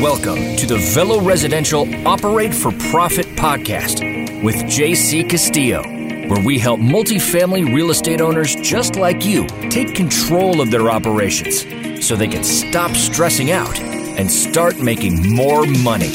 [0.00, 4.00] Welcome to the Velo Residential Operate for Profit podcast
[4.44, 5.82] with JC Castillo,
[6.28, 11.62] where we help multifamily real estate owners just like you take control of their operations
[12.06, 16.12] so they can stop stressing out and start making more money.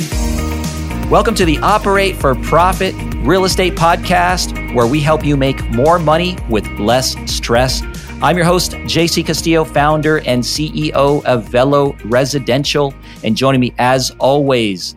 [1.10, 6.00] Welcome to the Operate for Profit Real Estate Podcast, where we help you make more
[6.00, 7.84] money with less stress.
[8.22, 12.94] I'm your host, JC Castillo, founder and CEO of Velo Residential.
[13.24, 14.96] And joining me, as always,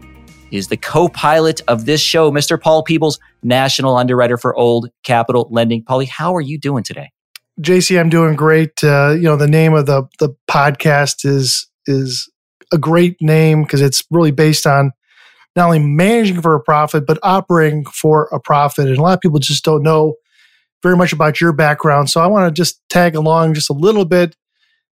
[0.50, 2.60] is the co pilot of this show, Mr.
[2.60, 5.84] Paul Peebles, national underwriter for Old Capital Lending.
[5.84, 7.10] Paulie, how are you doing today?
[7.60, 8.82] JC, I'm doing great.
[8.82, 12.30] Uh, you know, the name of the the podcast is is
[12.72, 14.90] a great name because it's really based on
[15.54, 18.88] not only managing for a profit but operating for a profit.
[18.88, 20.16] And a lot of people just don't know
[20.82, 22.10] very much about your background.
[22.10, 24.36] So I want to just tag along just a little bit.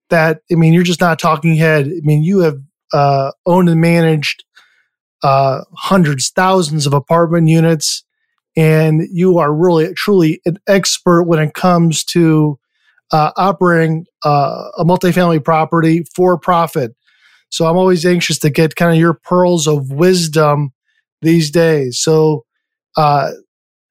[0.09, 1.88] That I mean, you're just not talking head.
[1.88, 2.59] I mean, you have
[2.94, 4.44] uh, owned and managed
[5.24, 8.04] uh, hundreds, thousands of apartment units,
[8.56, 12.59] and you are really truly an expert when it comes to
[13.12, 16.95] uh, operating uh, a multifamily property for profit.
[17.50, 20.72] So I'm always anxious to get kind of your pearls of wisdom
[21.22, 22.00] these days.
[22.00, 22.45] So,
[22.98, 23.32] uh,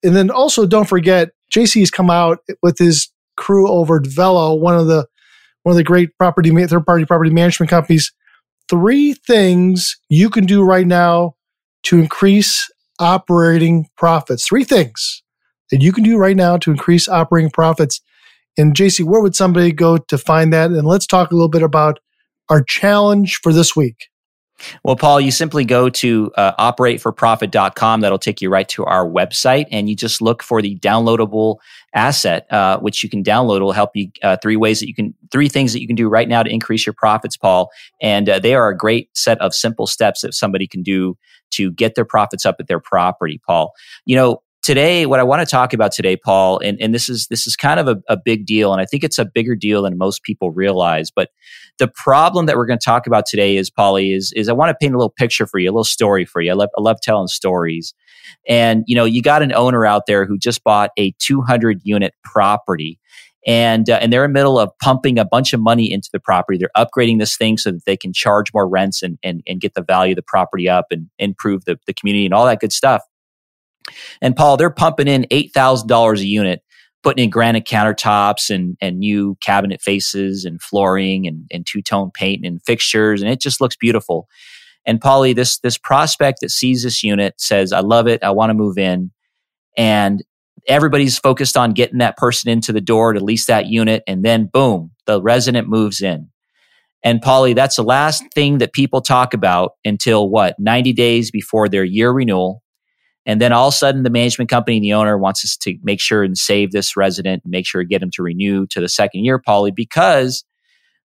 [0.02, 4.54] and then also don't forget, JC has come out with his crew over at Velo,
[4.54, 5.06] one of the
[5.62, 8.12] one of the great property third party property management companies
[8.72, 11.34] three things you can do right now
[11.82, 14.46] to increase operating profits.
[14.46, 15.22] Three things
[15.70, 18.00] that you can do right now to increase operating profits.
[18.56, 20.70] And JC, where would somebody go to find that?
[20.70, 22.00] And let's talk a little bit about
[22.48, 24.08] our challenge for this week.
[24.84, 28.00] Well, Paul, you simply go to uh, operateforprofit.com.
[28.00, 31.56] That'll take you right to our website, and you just look for the downloadable
[31.94, 33.56] asset, uh, which you can download.
[33.56, 36.08] It'll help you uh, three ways that you can, three things that you can do
[36.08, 37.70] right now to increase your profits, Paul.
[38.00, 41.16] And uh, they are a great set of simple steps that somebody can do
[41.52, 43.72] to get their profits up at their property, Paul.
[44.04, 47.26] You know, today what i want to talk about today paul and, and this is
[47.28, 49.82] this is kind of a, a, big deal and i think it's a bigger deal
[49.82, 51.30] than most people realize but
[51.78, 54.70] the problem that we're going to talk about today is Paulie is is I want
[54.70, 56.50] to paint a little picture for you, a little story for you.
[56.50, 57.94] I love I love telling stories.
[58.48, 62.14] And you know, you got an owner out there who just bought a 200 unit
[62.24, 62.98] property
[63.46, 66.20] and uh, and they're in the middle of pumping a bunch of money into the
[66.20, 66.58] property.
[66.58, 69.74] They're upgrading this thing so that they can charge more rents and and, and get
[69.74, 72.72] the value of the property up and improve the, the community and all that good
[72.72, 73.02] stuff.
[74.20, 76.62] And Paul, they're pumping in eight thousand dollars a unit
[77.02, 82.10] putting in granite countertops and, and new cabinet faces and flooring and, and two tone
[82.12, 83.22] paint and fixtures.
[83.22, 84.28] And it just looks beautiful.
[84.86, 88.22] And Polly, this, this prospect that sees this unit says, I love it.
[88.22, 89.10] I want to move in.
[89.76, 90.22] And
[90.68, 94.02] everybody's focused on getting that person into the door to lease that unit.
[94.06, 96.28] And then boom, the resident moves in.
[97.04, 100.54] And Polly, that's the last thing that people talk about until what?
[100.60, 102.61] 90 days before their year renewal.
[103.24, 105.76] And then all of a sudden, the management company and the owner wants us to
[105.82, 108.80] make sure and save this resident and make sure to get him to renew to
[108.80, 110.44] the second year, Paulie, because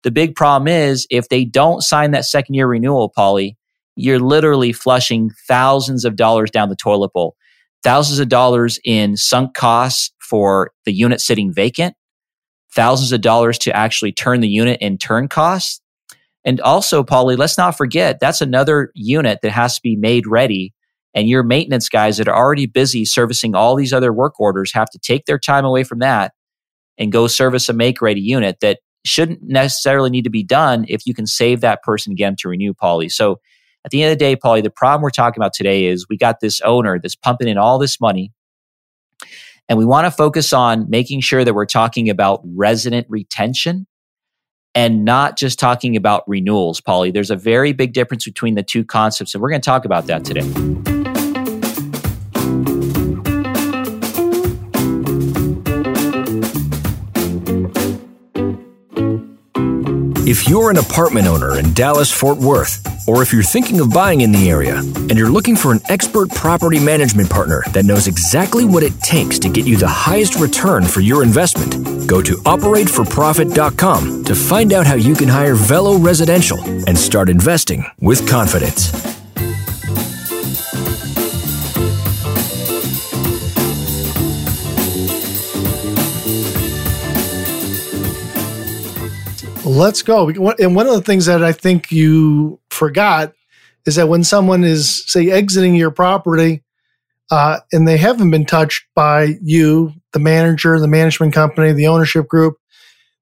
[0.04, 3.56] the big problem is if they don't sign that second year renewal, Paulie,
[3.96, 7.34] you're literally flushing thousands of dollars down the toilet bowl,
[7.82, 11.94] thousands of dollars in sunk costs for the unit sitting vacant,
[12.72, 15.80] thousands of dollars to actually turn the unit in turn costs.
[16.44, 20.74] And also, Paulie, let's not forget that's another unit that has to be made ready
[21.14, 24.90] and your maintenance guys that are already busy servicing all these other work orders have
[24.90, 26.32] to take their time away from that
[26.98, 31.06] and go service a make ready unit that shouldn't necessarily need to be done if
[31.06, 33.10] you can save that person again to renew Paulie.
[33.10, 33.40] So
[33.84, 36.16] at the end of the day, Paulie, the problem we're talking about today is we
[36.16, 38.32] got this owner that's pumping in all this money.
[39.68, 43.86] And we want to focus on making sure that we're talking about resident retention
[44.74, 47.12] and not just talking about renewals, Paulie.
[47.12, 50.06] There's a very big difference between the two concepts, and we're going to talk about
[50.06, 50.93] that today.
[60.26, 64.22] If you're an apartment owner in Dallas, Fort Worth, or if you're thinking of buying
[64.22, 68.64] in the area and you're looking for an expert property management partner that knows exactly
[68.64, 74.24] what it takes to get you the highest return for your investment, go to operateforprofit.com
[74.24, 79.23] to find out how you can hire Velo Residential and start investing with confidence.
[89.74, 90.28] Let's go.
[90.28, 93.32] And one of the things that I think you forgot
[93.86, 96.62] is that when someone is, say, exiting your property
[97.30, 102.28] uh, and they haven't been touched by you, the manager, the management company, the ownership
[102.28, 102.56] group,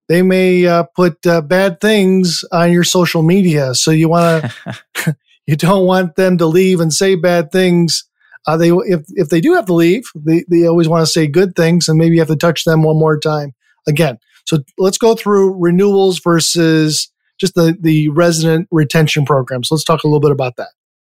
[0.08, 3.74] they may uh, put uh, bad things on your social media.
[3.74, 4.76] So you want to
[5.46, 8.04] you don't want them to leave and say bad things.
[8.46, 11.26] Uh, they if if they do have to leave, they they always want to say
[11.26, 13.54] good things, and maybe you have to touch them one more time
[13.86, 14.18] again.
[14.44, 19.64] So let's go through renewals versus just the the resident retention program.
[19.64, 20.68] So let's talk a little bit about that.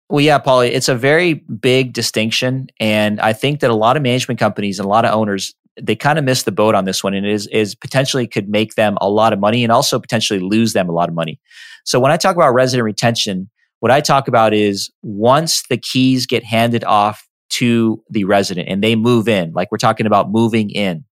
[0.08, 4.02] Well, yeah, Paulie, it's a very big distinction, and I think that a lot of
[4.02, 7.02] management companies and a lot of owners they kind of miss the boat on this
[7.02, 10.40] one, and is is potentially could make them a lot of money and also potentially
[10.40, 11.40] lose them a lot of money.
[11.84, 13.50] So when I talk about resident retention,
[13.80, 18.82] what I talk about is once the keys get handed off to the resident and
[18.82, 21.04] they move in, like we're talking about moving in.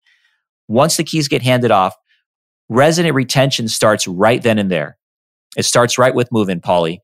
[0.68, 1.94] Once the keys get handed off,
[2.68, 4.98] resident retention starts right then and there.
[5.56, 6.98] It starts right with move in, Paulie.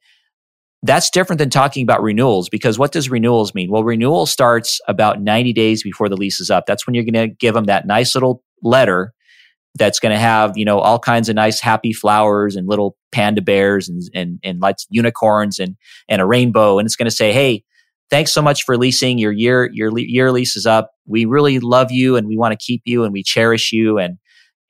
[0.82, 3.70] That's different than talking about renewals because what does renewals mean?
[3.70, 6.64] Well, renewal starts about 90 days before the lease is up.
[6.66, 9.12] That's when you're going to give them that nice little letter
[9.76, 13.40] that's going to have, you know, all kinds of nice happy flowers and little panda
[13.40, 15.76] bears and, and, and lights, unicorns and,
[16.08, 16.78] and a rainbow.
[16.78, 17.64] And it's going to say, Hey,
[18.10, 20.90] thanks so much for leasing your year, your year lease is up.
[21.06, 23.98] We really love you and we want to keep you and we cherish you.
[23.98, 24.18] And,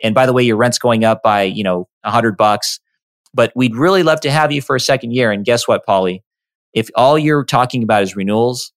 [0.03, 2.81] and by the way, your rent's going up by, you know, a hundred bucks
[3.35, 5.31] but we'd really love to have you for a second year.
[5.31, 6.21] And guess what, Paulie?
[6.75, 8.73] If all you're talking about is renewals,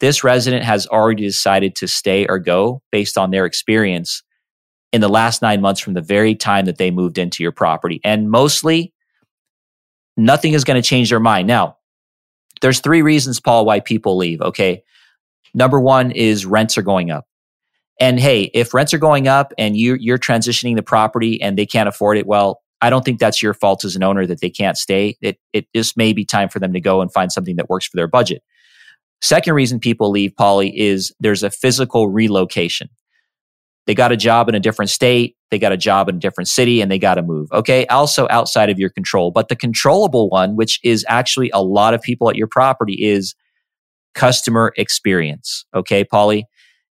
[0.00, 4.22] this resident has already decided to stay or go based on their experience
[4.92, 8.00] in the last nine months from the very time that they moved into your property.
[8.02, 8.92] And mostly,
[10.16, 11.46] nothing is going to change their mind.
[11.46, 11.76] Now,
[12.60, 14.40] there's three reasons, Paul, why people leave.
[14.40, 14.82] Okay.
[15.54, 17.26] Number one is rents are going up.
[18.00, 21.66] And hey, if rents are going up and you, you're transitioning the property and they
[21.66, 24.48] can't afford it, well, I don't think that's your fault as an owner that they
[24.48, 25.18] can't stay.
[25.20, 27.86] It, it just may be time for them to go and find something that works
[27.86, 28.42] for their budget.
[29.20, 32.88] Second reason people leave Polly is there's a physical relocation.
[33.86, 36.48] They got a job in a different state, they got a job in a different
[36.48, 37.48] city, and they got to move.
[37.52, 37.86] Okay.
[37.86, 39.30] Also outside of your control.
[39.30, 43.34] But the controllable one, which is actually a lot of people at your property, is
[44.14, 45.66] customer experience.
[45.74, 46.44] Okay, Paulie.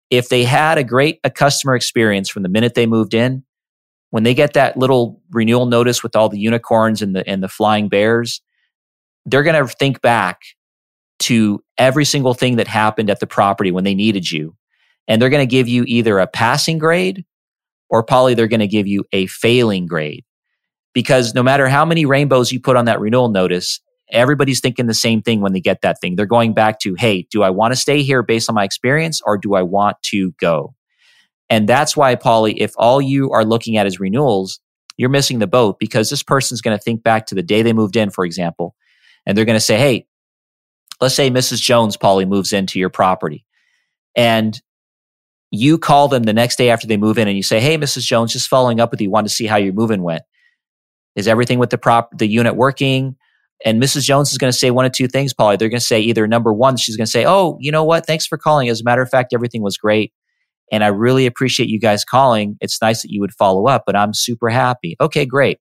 [0.10, 3.44] If they had a great a customer experience from the minute they moved in,
[4.12, 7.50] when they get that little renewal notice with all the unicorns and the and the
[7.50, 8.42] flying bears,
[9.26, 10.42] they're going to think back
[11.20, 14.56] to every single thing that happened at the property when they needed you.
[15.08, 17.26] And they're going to give you either a passing grade
[17.90, 20.24] or probably they're going to give you a failing grade.
[20.94, 23.80] Because no matter how many rainbows you put on that renewal notice,
[24.12, 26.16] everybody's thinking the same thing when they get that thing.
[26.16, 29.22] They're going back to, hey, do I want to stay here based on my experience
[29.26, 30.76] or do I want to go?
[31.50, 34.60] And that's why, Paulie, if all you are looking at is renewals,
[34.98, 37.74] you're missing the boat because this person's going to think back to the day they
[37.74, 38.76] moved in, for example,
[39.26, 40.08] and they're going to say, Hey,
[41.02, 41.62] let's say Mrs.
[41.62, 43.46] Jones, Paulie, moves into your property.
[44.16, 44.60] And
[45.52, 48.06] you call them the next day after they move in and you say, Hey, Mrs.
[48.06, 50.24] Jones, just following up with you, want to see how your moving went.
[51.16, 53.16] Is everything with the prop, the unit working?
[53.64, 54.02] And Mrs.
[54.02, 55.58] Jones is going to say one of two things, Paulie.
[55.58, 58.06] They're going to say either number one, she's going to say, Oh, you know what?
[58.06, 58.70] Thanks for calling.
[58.70, 60.12] As a matter of fact, everything was great.
[60.72, 62.58] And I really appreciate you guys calling.
[62.60, 64.96] It's nice that you would follow up, but I'm super happy.
[65.00, 65.60] Okay, great.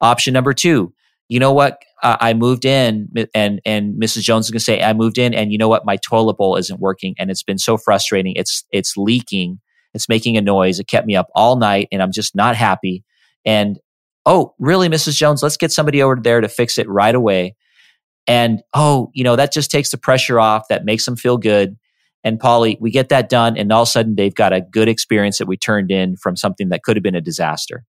[0.00, 0.92] Option number two,
[1.28, 1.82] you know what?
[2.02, 4.20] Uh, I moved in and, and Mrs.
[4.20, 5.86] Jones is going to say, I moved in and you know what?
[5.86, 8.34] My toilet bowl isn't working and it's been so frustrating.
[8.36, 9.58] It's, it's leaking.
[9.94, 10.78] It's making a noise.
[10.78, 13.04] It kept me up all night and I'm just not happy.
[13.46, 13.78] And
[14.26, 15.16] oh, really, Mrs.
[15.16, 17.56] Jones, let's get somebody over there to fix it right away.
[18.26, 20.68] And oh, you know, that just takes the pressure off.
[20.68, 21.76] That makes them feel good.
[22.22, 24.88] And Polly, we get that done, and all of a sudden they've got a good
[24.88, 27.84] experience that we turned in from something that could have been a disaster.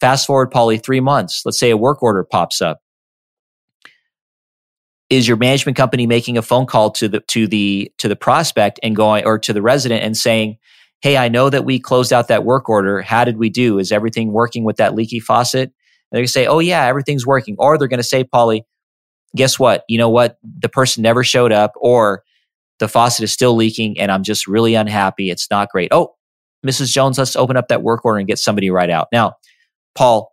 [0.00, 1.42] Fast forward, Polly, three months.
[1.44, 2.80] Let's say a work order pops up.
[5.10, 8.78] Is your management company making a phone call to the to the to the prospect
[8.84, 10.58] and going or to the resident and saying,
[11.02, 13.02] "Hey, I know that we closed out that work order.
[13.02, 13.78] How did we do?
[13.78, 15.72] Is everything working with that leaky faucet?"
[16.10, 18.62] They're going to say, "Oh yeah, everything's working." Or they're going to say, "Paulie,
[19.36, 19.84] guess what?
[19.88, 20.38] You know what?
[20.60, 22.22] The person never showed up, or
[22.82, 25.30] the faucet is still leaking and I'm just really unhappy.
[25.30, 25.88] It's not great.
[25.92, 26.16] Oh,
[26.66, 26.88] Mrs.
[26.88, 29.06] Jones, let's open up that work order and get somebody right out.
[29.12, 29.34] Now,
[29.94, 30.32] Paul,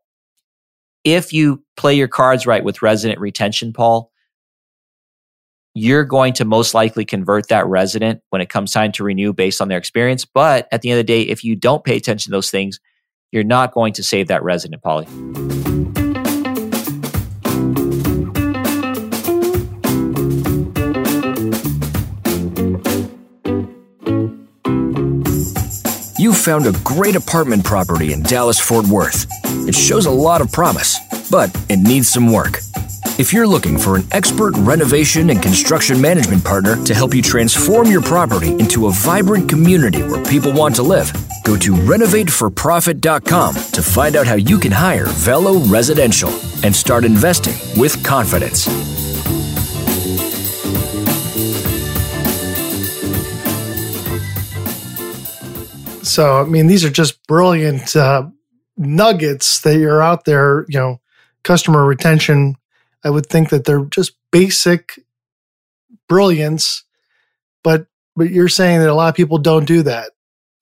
[1.03, 4.08] if you play your cards right with resident retention, Paul,
[5.79, 9.61] you're going to most likely convert that resident when it comes time to renew based
[9.61, 10.25] on their experience.
[10.25, 12.81] But at the end of the day, if you don't pay attention to those things,
[13.31, 15.07] you're not going to save that resident, Polly.
[26.17, 29.27] You found a great apartment property in Dallas Fort Worth.
[29.45, 30.99] It shows a lot of promise,
[31.31, 32.59] but it needs some work.
[33.19, 37.87] If you're looking for an expert renovation and construction management partner to help you transform
[37.87, 41.11] your property into a vibrant community where people want to live,
[41.43, 46.29] go to renovateforprofit.com to find out how you can hire Velo Residential
[46.63, 48.63] and start investing with confidence.
[56.07, 58.29] So, I mean, these are just brilliant uh,
[58.77, 61.01] nuggets that you're out there, you know,
[61.43, 62.55] customer retention
[63.03, 64.99] I would think that they're just basic
[66.07, 66.83] brilliance,
[67.63, 70.11] but but you're saying that a lot of people don't do that.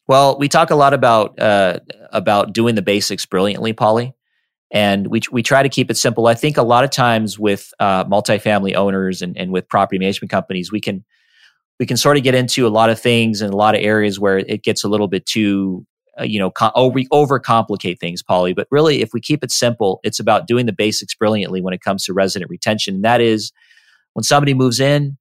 [0.08, 1.79] Well, we talk a lot about uh,
[2.12, 4.13] about doing the basics brilliantly, Polly,
[4.72, 6.27] and we we try to keep it simple.
[6.27, 10.29] I think a lot of times with uh, multifamily owners and, and with property management
[10.29, 11.03] companies, we can
[11.79, 14.20] we can sort of get into a lot of things and a lot of areas
[14.20, 15.87] where it gets a little bit too
[16.19, 19.51] uh, you know com- oh, we overcomplicate things Paulie but really if we keep it
[19.51, 23.21] simple it's about doing the basics brilliantly when it comes to resident retention and that
[23.21, 23.51] is
[24.13, 25.17] when somebody moves in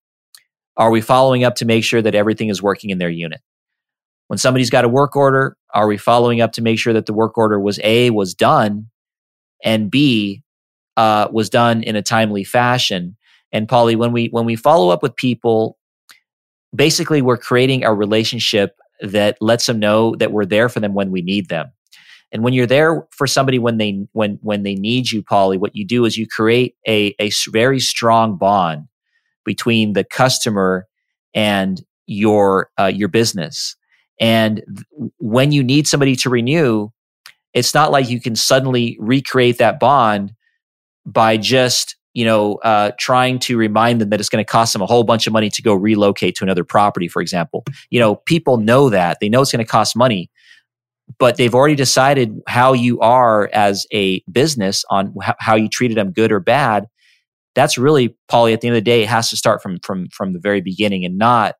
[0.76, 3.40] are we following up to make sure that everything is working in their unit?
[4.28, 7.12] When somebody's got a work order are we following up to make sure that the
[7.12, 8.88] work order was a was done
[9.62, 10.42] and b
[10.96, 13.16] uh, was done in a timely fashion?
[13.52, 15.78] And Paulie, when we when we follow up with people
[16.74, 21.10] basically we're creating a relationship that lets them know that we're there for them when
[21.10, 21.72] we need them.
[22.32, 25.76] And when you're there for somebody when they when when they need you, Paulie, what
[25.76, 28.86] you do is you create a a very strong bond
[29.44, 30.86] between the customer
[31.34, 33.76] and your uh, your business.
[34.20, 36.88] And th- when you need somebody to renew,
[37.54, 40.32] it's not like you can suddenly recreate that bond
[41.06, 44.80] by just you know, uh, trying to remind them that it's going to cost them
[44.80, 47.62] a whole bunch of money to go relocate to another property, for example.
[47.90, 49.18] You know, people know that.
[49.20, 50.30] They know it's going to cost money,
[51.18, 55.99] but they've already decided how you are as a business on wh- how you treated
[55.99, 56.87] them good or bad.
[57.54, 60.08] That's really, Paulie, at the end of the day, it has to start from, from,
[60.08, 61.56] from the very beginning and not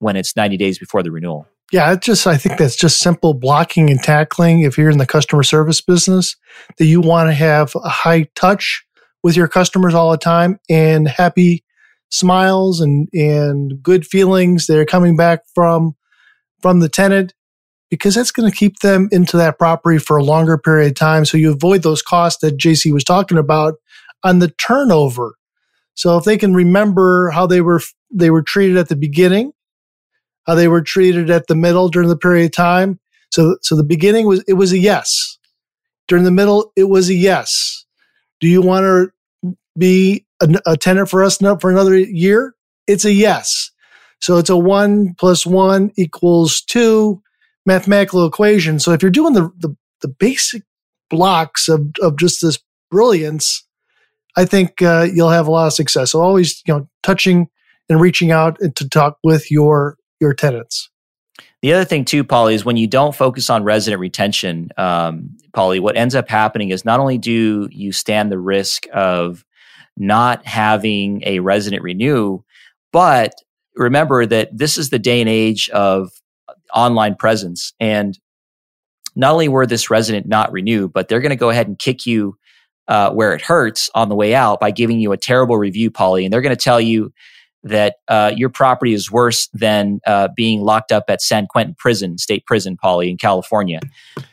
[0.00, 1.46] when it's 90 days before the renewal.
[1.70, 4.62] Yeah, it just I think that's just simple blocking and tackling.
[4.62, 6.34] If you're in the customer service business,
[6.78, 8.84] that you want to have a high touch
[9.22, 11.64] with your customers all the time and happy
[12.10, 15.94] smiles and and good feelings they're coming back from
[16.60, 17.32] from the tenant
[17.90, 21.24] because that's going to keep them into that property for a longer period of time
[21.24, 23.74] so you avoid those costs that JC was talking about
[24.22, 25.34] on the turnover.
[25.94, 27.80] So if they can remember how they were
[28.12, 29.52] they were treated at the beginning
[30.46, 32.98] how they were treated at the middle during the period of time
[33.30, 35.38] so so the beginning was it was a yes.
[36.08, 37.84] During the middle it was a yes
[38.40, 42.54] do you want to be a, a tenant for us for another year?
[42.86, 43.70] It's a yes.
[44.20, 47.22] So it's a one plus one equals two
[47.66, 48.78] mathematical equation.
[48.78, 50.62] So if you're doing the, the, the basic
[51.08, 52.58] blocks of, of just this
[52.90, 53.66] brilliance,
[54.36, 56.12] I think uh, you'll have a lot of success.
[56.12, 57.48] So always, you know, touching
[57.88, 60.90] and reaching out to talk with your your tenants.
[61.62, 65.80] The other thing too, Paulie, is when you don't focus on resident retention, um, Paulie,
[65.80, 69.44] what ends up happening is not only do you stand the risk of
[69.96, 72.38] not having a resident renew,
[72.92, 73.34] but
[73.76, 76.10] remember that this is the day and age of
[76.74, 77.74] online presence.
[77.78, 78.18] And
[79.14, 82.06] not only were this resident not renew, but they're going to go ahead and kick
[82.06, 82.36] you
[82.88, 86.24] uh, where it hurts on the way out by giving you a terrible review, Paulie.
[86.24, 87.12] And they're going to tell you
[87.62, 92.16] that uh, your property is worse than uh, being locked up at San Quentin Prison,
[92.16, 93.80] State Prison, Paulie, in California.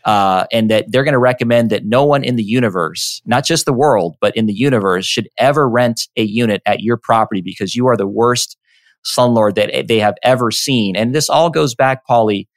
[0.06, 3.66] Uh, and that they're going to recommend that no one in the universe, not just
[3.66, 7.76] the world, but in the universe, should ever rent a unit at your property because
[7.76, 8.58] you are the worst
[9.06, 10.96] slumlord that they have ever seen.
[10.96, 12.48] And this all goes back, Paulie,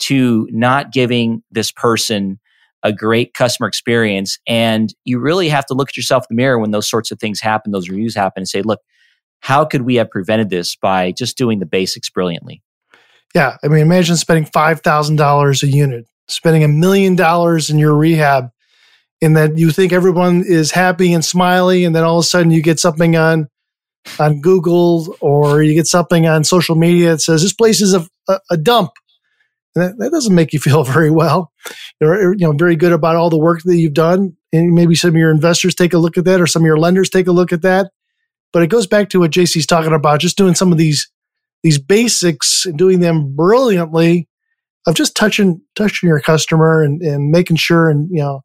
[0.00, 2.38] to not giving this person
[2.82, 4.38] a great customer experience.
[4.46, 7.18] And you really have to look at yourself in the mirror when those sorts of
[7.18, 8.80] things happen, those reviews happen, and say, look,
[9.40, 12.62] how could we have prevented this by just doing the basics brilliantly?
[13.34, 13.56] Yeah.
[13.62, 18.50] I mean, imagine spending $5,000 a unit, spending a million dollars in your rehab,
[19.20, 22.52] and that you think everyone is happy and smiley, and then all of a sudden
[22.52, 23.48] you get something on
[24.18, 28.06] on Google or you get something on social media that says this place is a,
[28.28, 28.92] a, a dump.
[29.74, 31.52] That, that, doesn't make you feel very well.
[32.00, 35.10] You're you know very good about all the work that you've done, and maybe some
[35.10, 37.32] of your investors take a look at that, or some of your lenders take a
[37.32, 37.90] look at that,
[38.52, 41.10] but it goes back to what JC's talking about, just doing some of these
[41.62, 44.28] these basics and doing them brilliantly
[44.86, 48.42] of just touching touching your customer and, and making sure and you know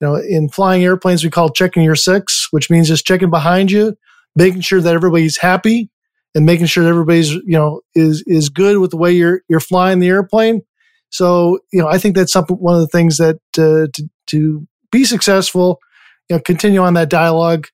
[0.00, 3.70] you know in flying airplanes we call checking your six which means just checking behind
[3.70, 3.96] you
[4.34, 5.88] making sure that everybody's happy
[6.34, 9.60] and making sure that everybody's you know is is good with the way you're you're
[9.60, 10.62] flying the airplane.
[11.10, 14.66] So you know i think that's something one of the things that uh, to to
[14.92, 15.80] be successful
[16.28, 17.66] you know continue on that dialogue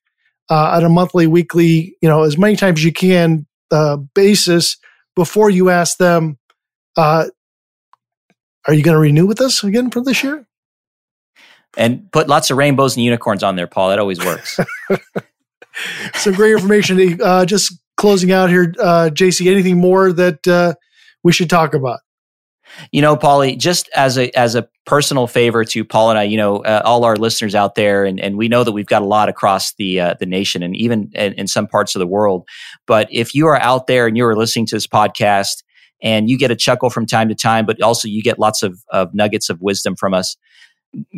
[0.49, 4.77] uh, on a monthly, weekly, you know, as many times as you can uh, basis
[5.15, 6.37] before you ask them,
[6.97, 7.27] uh,
[8.67, 10.45] are you going to renew with us again for this year?
[11.77, 13.89] And put lots of rainbows and unicorns on there, Paul.
[13.89, 14.59] That always works.
[16.15, 17.21] Some great information.
[17.21, 20.73] Uh, just closing out here, uh, JC, anything more that uh,
[21.23, 21.99] we should talk about?
[22.91, 26.37] You know, Paulie, just as a as a personal favor to Paul and I, you
[26.37, 29.05] know, uh, all our listeners out there, and, and we know that we've got a
[29.05, 32.47] lot across the uh, the nation and even in, in some parts of the world.
[32.87, 35.63] But if you are out there and you are listening to this podcast
[36.01, 38.79] and you get a chuckle from time to time, but also you get lots of,
[38.89, 40.35] of nuggets of wisdom from us,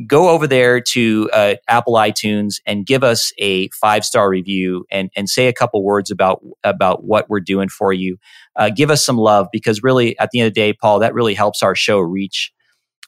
[0.07, 5.09] go over there to uh, Apple iTunes and give us a five star review and
[5.15, 8.17] and say a couple words about about what we're doing for you.
[8.55, 11.13] Uh, give us some love because really, at the end of the day, Paul, that
[11.13, 12.51] really helps our show reach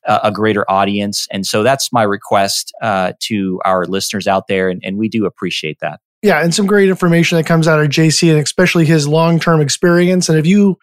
[0.05, 1.27] uh, a greater audience.
[1.31, 5.25] And so that's my request uh, to our listeners out there, and, and we do
[5.25, 5.99] appreciate that.
[6.21, 9.61] Yeah, and some great information that comes out of JC, and especially his long term
[9.61, 10.29] experience.
[10.29, 10.77] And if you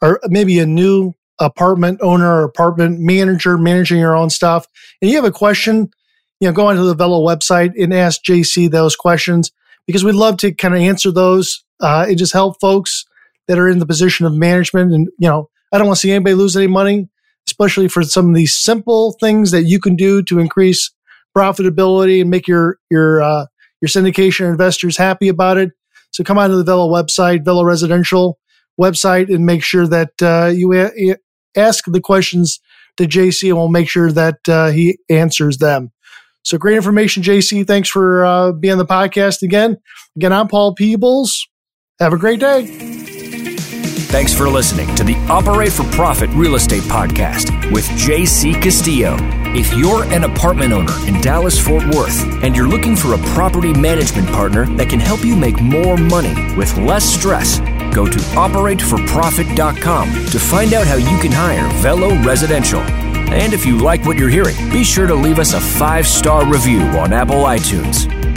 [0.00, 4.66] are maybe a new apartment owner or apartment manager managing your own stuff,
[5.00, 5.90] and you have a question,
[6.40, 9.50] you know, go onto the Velo website and ask JC those questions
[9.86, 11.64] because we'd love to kind of answer those.
[11.80, 13.06] Uh, it just help folks
[13.46, 14.92] that are in the position of management.
[14.92, 17.08] And, you know, I don't want to see anybody lose any money,
[17.46, 20.90] especially for some of these simple things that you can do to increase
[21.36, 23.46] profitability and make your, your, uh,
[23.80, 25.70] your syndication investors happy about it.
[26.10, 28.38] So come on to the Velo website, Velo Residential
[28.80, 31.16] website, and make sure that uh, you
[31.56, 32.60] ask the questions
[32.96, 35.92] to JC, and we'll make sure that uh, he answers them.
[36.44, 37.66] So great information, JC.
[37.66, 39.76] Thanks for uh, being on the podcast again.
[40.16, 41.46] Again, I'm Paul Peebles.
[42.00, 42.66] Have a great day.
[44.08, 49.16] Thanks for listening to the Operate for Profit Real Estate Podcast with JC Castillo.
[49.54, 53.74] If you're an apartment owner in Dallas Fort Worth and you're looking for a property
[53.74, 57.58] management partner that can help you make more money with less stress,
[57.98, 62.80] go to operateforprofit.com to find out how you can hire Velo Residential.
[62.80, 66.46] And if you like what you're hearing, be sure to leave us a five star
[66.46, 68.27] review on Apple iTunes.